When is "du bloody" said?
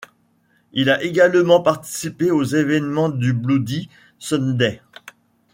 3.09-3.87